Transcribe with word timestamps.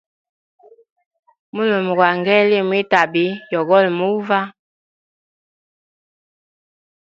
Mulume 1.53 1.91
gwa 1.97 2.09
ngee 2.19 2.47
li 2.49 2.59
mwi 2.67 2.79
tabi 2.91 3.25
yogoli 3.53 3.89
muva. 3.97 4.39